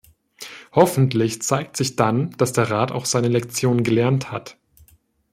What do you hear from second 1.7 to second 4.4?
sich dann, dass der Rat auch seine Lektion gelernt